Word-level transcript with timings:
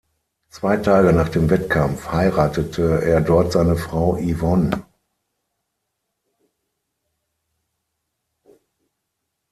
Zwei 0.49 0.77
Tage 0.77 1.13
nach 1.13 1.29
dem 1.29 1.47
Wettkampf 1.51 2.07
heiratete 2.11 3.03
er 3.03 3.21
dort 3.21 3.51
seine 3.51 3.75
Frau 3.77 4.17
"Yvonne". 4.17 4.83